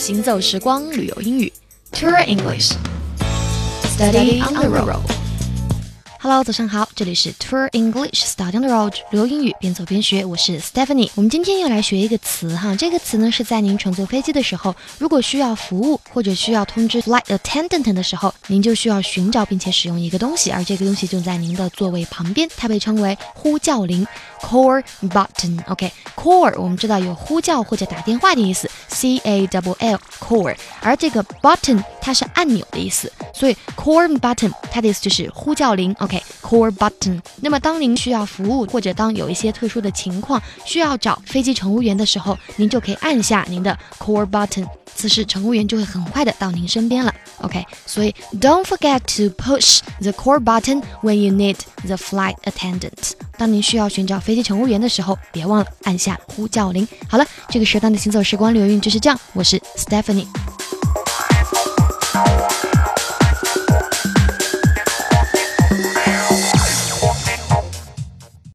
[0.00, 1.52] 行走时光旅游英语
[1.92, 2.72] ，Tour English。
[3.84, 4.98] Study on the road.
[6.22, 11.10] Hello，早上好，这里是 Tour English Study on the Road，旅游英语边走边学，我是 Stephanie。
[11.16, 24.06] 我们今天要来学一个词哈，这个词呢是在您乘坐飞机的时候，如果需要服务或者需要通知 flight attendant 的时候，您就需要寻找并且使用一个东西，而这个东西就在您的座位旁边，它被称为呼叫铃
[24.40, 25.62] （call button）。
[25.68, 35.94] OK，call 我们知道有呼叫或者打电话的意思 C A W L core，而这个 button 它是按钮的意思，所以 call button 它的意思就是呼叫铃。
[36.00, 37.20] OK，call button。
[37.40, 44.66] 那么当您需要服务或者当有一些特殊的情况需要找飞机乘务员的时候，您就可以按下您的 core button，
[45.00, 53.12] 此时乘务员就会很快的到您身边了 ok 所以 don't forget to push the core button when you need the flight attendant
[53.38, 60.26] 当您需要寻找飞机乘务员的时候别忘了按下呼叫铃好了这个时段的行走时光流运就是这样我是 stephanie